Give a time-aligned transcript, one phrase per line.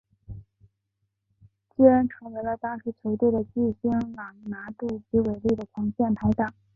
[1.77, 3.53] 基恩成为了当时球队的巨
[3.83, 6.51] 星朗拿度及韦利的前线拍挡。